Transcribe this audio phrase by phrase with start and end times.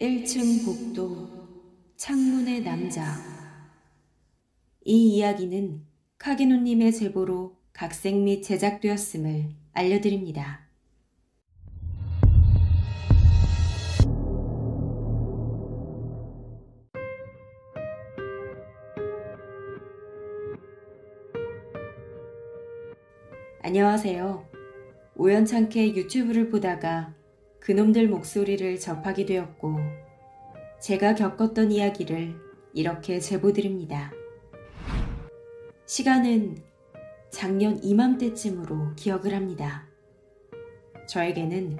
[0.00, 1.28] 1층 복도
[1.96, 3.14] 창문의 남자
[4.84, 5.86] 이 이야기는
[6.18, 10.68] 카게노님의 제보로 각색 및 제작되었음을 알려드립니다.
[23.62, 24.48] 안녕하세요.
[25.14, 27.14] 우연찮게 유튜브를 보다가
[27.64, 29.78] 그놈들 목소리를 접하게 되었고,
[30.82, 32.34] 제가 겪었던 이야기를
[32.74, 34.12] 이렇게 제보드립니다.
[35.86, 36.58] 시간은
[37.30, 39.88] 작년 이맘때쯤으로 기억을 합니다.
[41.08, 41.78] 저에게는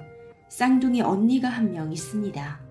[0.49, 2.65] 쌍둥이 언니가 한 명 있습니다.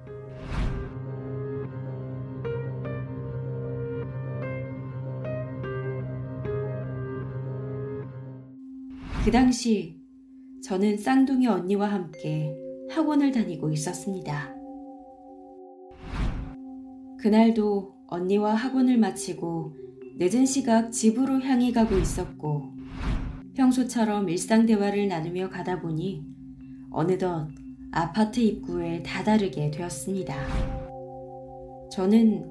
[9.25, 10.01] 그 당시
[10.65, 12.64] 저는 쌍둥이 언니와 함께
[12.95, 14.55] 학원을 다니고 있었습니다.
[17.19, 19.75] 그날도 언니와 학원을 마치고
[20.17, 22.73] 늦은 시각 집으로 향해 가고 있었고
[23.55, 26.25] 평소처럼 일상 대화를 나누며 가다 보니
[26.91, 27.49] 어느덧
[27.91, 30.35] 아파트 입구에 다다르게 되었습니다.
[31.91, 32.49] 저는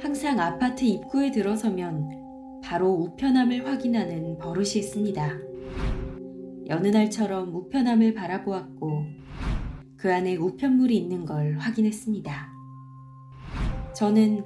[0.00, 5.38] 항상 아파트 입구에 들어서면 바로 우편함을 확인하는 버릇이 있습니다.
[6.68, 9.21] 여느 날처럼 우편함을 바라보았고
[10.02, 12.52] 그 안에 우편물이 있는 걸 확인했습니다.
[13.94, 14.42] 저는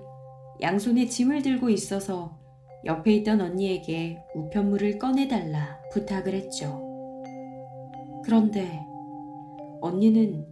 [0.60, 2.38] 양손에 짐을 들고 있어서
[2.84, 6.78] 옆에 있던 언니에게 우편물을 꺼내달라 부탁을 했죠.
[8.22, 8.82] 그런데
[9.80, 10.44] 언니는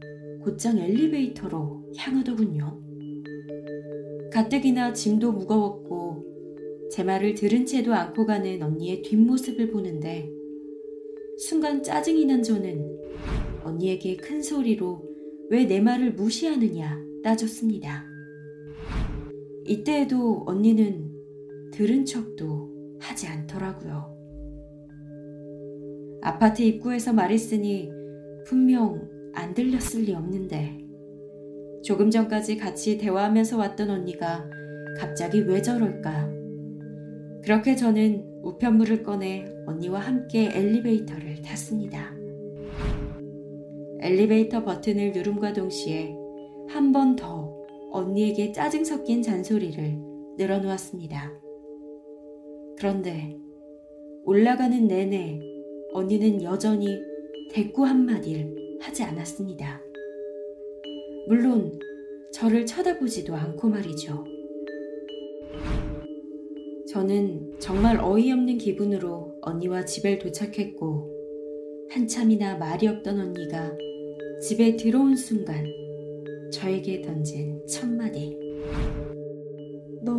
[0.42, 2.80] 곧장 엘리베이터로 향하더군요.
[4.32, 10.30] 가뜩이나 짐도 무거웠고 제 말을 들은 채도 안고 가는 언니의 뒷모습을 보는데
[11.36, 12.93] 순간 짜증이 난 저는
[13.64, 15.02] 언니에게 큰 소리로
[15.50, 18.04] 왜 내 말을 무시하느냐 따졌습니다.
[19.66, 21.10] 이때에도 언니는
[21.72, 24.14] 들은 척도 하지 않더라고요.
[26.22, 27.90] 아파트 입구에서 말했으니
[28.46, 30.78] 분명 안 들렸을 리 없는데
[31.82, 34.48] 조금 전까지 같이 대화하면서 왔던 언니가
[34.98, 36.32] 갑자기 왜 저럴까?
[37.42, 42.13] 그렇게 저는 우편물을 꺼내 언니와 함께 엘리베이터를 탔습니다.
[44.04, 46.14] 엘리베이터 버튼을 누름과 동시에
[46.68, 47.50] 한 번 더
[47.90, 49.98] 언니에게 짜증 섞인 잔소리를
[50.36, 51.32] 늘어놓았습니다.
[52.76, 53.34] 그런데
[54.24, 55.40] 올라가는 내내
[55.94, 56.86] 언니는 여전히
[57.50, 59.80] 대꾸 한마디를 하지 않았습니다.
[61.28, 61.78] 물론
[62.32, 64.24] 저를 쳐다보지도 않고 말이죠.
[66.88, 71.10] 저는 정말 어이없는 기분으로 언니와 집에 도착했고,
[71.90, 73.72] 한참이나 말이 없던 언니가
[74.40, 75.64] 집에 들어온 순간
[76.52, 78.38] 저에게 던진 첫마디.
[80.02, 80.16] 너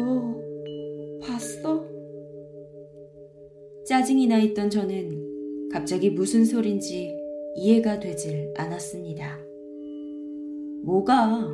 [1.22, 1.86] 봤어?
[3.86, 7.16] 짜증이 나 있던 저는 갑자기 무슨 소린지
[7.56, 9.38] 이해가 되질 않았습니다.
[10.84, 11.48] 뭐가?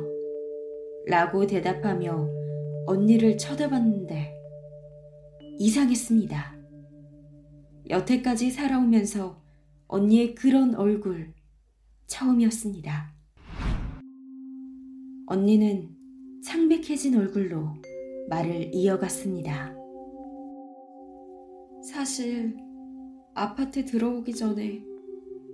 [1.06, 2.28] 라고 대답하며
[2.86, 4.34] 언니를 쳐다봤는데
[5.58, 6.56] 이상했습니다.
[7.90, 9.40] 여태까지 살아오면서
[9.88, 11.32] 언니의 그런 얼굴
[12.12, 13.14] 처음이었습니다.
[15.26, 15.88] 언니는
[16.44, 17.72] 창백해진 얼굴로
[18.28, 19.74] 말을 이어갔습니다.
[21.82, 22.54] 사실
[23.34, 24.84] 아파트 들어오기 전에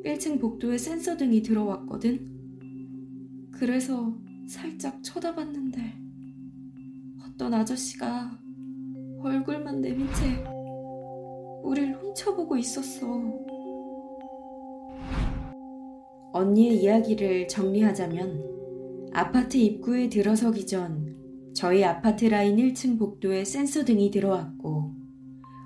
[0.04, 3.50] 1층 복도에 센서등이 들어왔거든.
[3.52, 5.80] 그래서 살짝 쳐다봤는데
[7.24, 8.36] 어떤 아저씨가
[9.20, 10.44] 얼굴만 내민 채
[11.62, 13.57] 우릴 훔쳐보고 있었어.
[16.32, 21.16] 언니의 이야기를 정리하자면 아파트 입구에 들어서기 전
[21.54, 24.92] 저희 아파트 라인 1층 복도에 센서 등이 들어왔고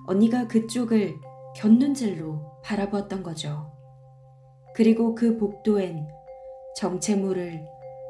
[0.06, 1.14] 언니가 그쪽을
[1.56, 3.70] 곁눈질로 바라보았던 거죠.
[4.74, 6.06] 그리고 그 복도엔
[6.76, 7.64] 정체 모를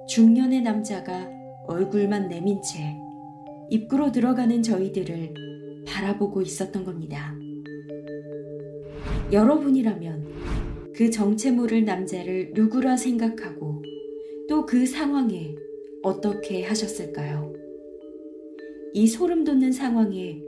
[0.09, 1.29] 중년의 남자가
[1.67, 2.97] 얼굴만 내민 채
[3.71, 5.35] 입구로 들어가는 저희들을
[5.89, 7.35] 바라보고 있었던 겁니다.
[9.33, 10.42] 여러분이라면
[10.95, 13.83] 그 정체 모를 남자를 누구라 생각하고
[14.49, 15.55] 또 그 상황에
[16.03, 17.53] 어떻게 하셨을까요?
[18.93, 20.43] 이 소름 돋는 상황에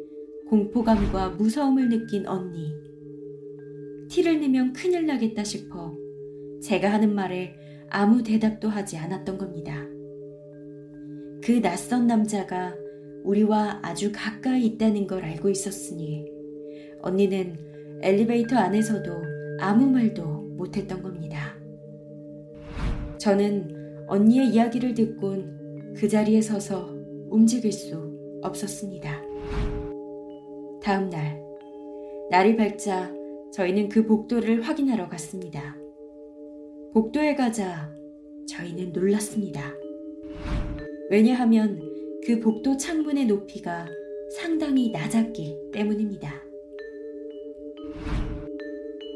[0.48, 2.74] 공포감과 무서움을 느낀 언니.
[4.08, 5.96] 티를 내면 큰일 나겠다 싶어
[6.62, 7.54] 제가 하는 말에
[7.88, 9.86] 아무 대답도 하지 않았던 겁니다.
[11.42, 12.74] 그 낯선 남자가
[13.24, 16.26] 우리와 아주 가까이 있다는 걸 알고 있었으니
[17.02, 17.56] 언니는
[18.02, 19.10] 엘리베이터 안에서도
[19.60, 20.33] 아무 말도
[20.64, 21.56] 못했던 겁니다.
[23.18, 26.94] 저는 언니의 이야기를 듣곤 그 자리에 서서
[27.30, 28.12] 움직일 수
[28.42, 29.22] 없었습니다.
[30.82, 31.42] 다음 날,
[32.30, 33.12] 날이 밝자
[33.52, 35.76] 저희는 그 복도를 확인하러 갔습니다.
[36.92, 37.90] 복도에 가자
[38.48, 39.72] 저희는 놀랐습니다.
[41.10, 41.80] 왜냐하면
[42.26, 43.86] 그 복도 창문의 높이가
[44.36, 46.43] 상당히 낮았기 때문입니다.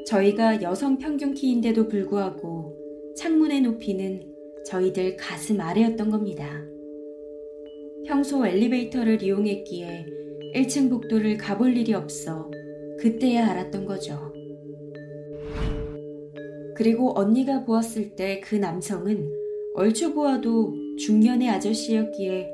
[0.09, 2.75] 저희가 여성 평균 키인데도 불구하고
[3.15, 4.23] 창문의 높이는
[4.65, 6.65] 저희들 가슴 아래였던 겁니다.
[8.07, 10.07] 평소 엘리베이터를 이용했기에
[10.55, 12.51] 1층 복도를 가볼 일이 없어
[12.99, 14.33] 그때야 알았던 거죠.
[16.75, 19.31] 그리고 언니가 보았을 때 그 남성은
[19.75, 22.51] 얼추 보아도 중년의 아저씨였기에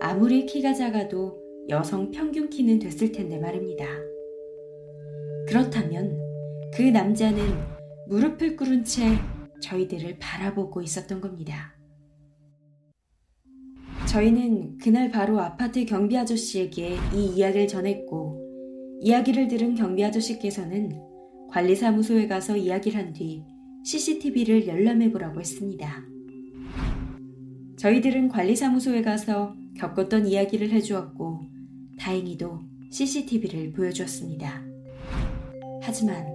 [0.00, 3.86] 아무리 키가 작아도 여성 평균 키는 됐을 텐데 말입니다.
[5.46, 6.25] 그렇다면
[6.74, 7.42] 그 남자는
[8.08, 9.18] 무릎을 꿇은 채
[9.62, 11.74] 저희들을 바라보고 있었던 겁니다.
[14.08, 21.00] 저희는 그날 바로 아파트 경비 아저씨에게 이 이야기를 전했고, 이야기를 들은 경비 아저씨께서는
[21.50, 23.42] 관리사무소에 가서 이야기를 한 뒤
[23.84, 26.02] CCTV를 열람해 보라고 했습니다.
[27.78, 31.40] 저희들은 관리사무소에 가서 겪었던 이야기를 해주었고,
[31.98, 32.60] 다행히도
[32.90, 34.64] CCTV를 보여주었습니다.
[35.82, 36.26] 하지만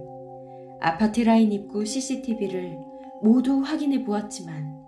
[0.84, 2.76] 아파트 라인 입구 CCTV를
[3.22, 4.82] 모두 확인해 보았지만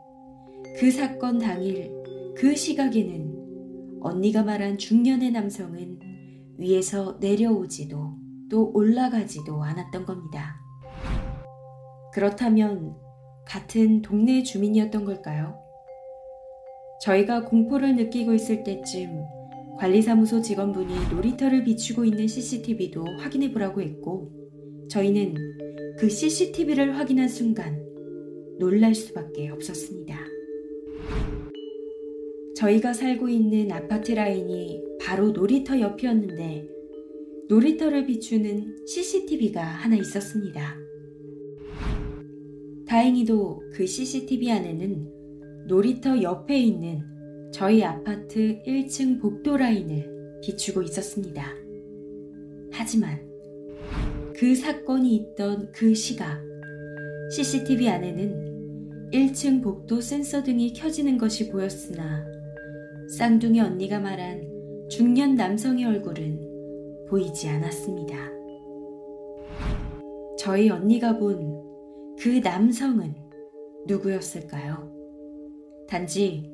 [0.76, 1.92] 그 사건 당일
[2.36, 6.00] 그 시각에는 언니가 말한 중년의 남성은
[6.58, 8.12] 위에서 내려오지도
[8.50, 10.56] 또 올라가지도 않았던 겁니다.
[12.12, 12.96] 그렇다면
[13.46, 15.60] 같은 동네 주민이었던 걸까요?
[17.02, 19.22] 저희가 공포를 느끼고 있을 때쯤
[19.78, 24.43] 관리사무소 직원분이 놀이터를 비추고 있는 CCTV도 확인해 보라고 했고,
[24.88, 25.34] 저희는
[25.98, 27.84] 그 CCTV를 확인한 순간
[28.58, 30.18] 놀랄 수밖에 없었습니다.
[32.56, 36.68] 저희가 살고 있는 아파트 라인이 바로 놀이터 옆이었는데
[37.48, 40.76] 놀이터를 비추는 CCTV가 하나 있었습니다.
[42.86, 47.02] 다행히도 그 CCTV 안에는 놀이터 옆에 있는
[47.52, 51.44] 저희 아파트 1층 복도 라인을 비추고 있었습니다.
[52.72, 53.23] 하지만
[54.36, 56.40] 그 사건이 있던 그 시각,
[57.30, 62.26] CCTV 안에는 1층 복도 센서 등이 켜지는 것이 보였으나
[63.16, 68.16] 쌍둥이 언니가 말한 중년 남성의 얼굴은 보이지 않았습니다.
[70.38, 71.64] 저희 언니가 본
[72.24, 73.14] 그 남성은
[73.86, 74.90] 누구였을까요?
[75.86, 76.50] 단지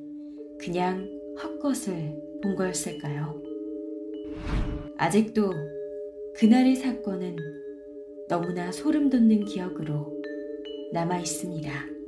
[0.59, 1.09] 그냥
[1.41, 3.41] 헛것을 본 거였을까요?
[4.97, 5.53] 아직도
[6.35, 7.37] 그날의 사건은
[8.31, 10.07] 너무나 소름 돋는 기억으로
[10.93, 12.00] 남아 있습니다.